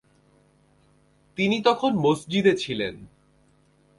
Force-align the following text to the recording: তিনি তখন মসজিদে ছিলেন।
তিনি 1.37 1.57
তখন 1.61 1.91
মসজিদে 1.95 2.53
ছিলেন। 2.55 2.95